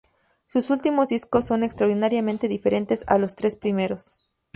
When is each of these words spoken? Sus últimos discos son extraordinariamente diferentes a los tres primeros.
Sus 0.47 0.71
últimos 0.71 1.09
discos 1.09 1.45
son 1.45 1.61
extraordinariamente 1.63 2.47
diferentes 2.47 3.03
a 3.07 3.19
los 3.19 3.35
tres 3.35 3.55
primeros. 3.55 4.17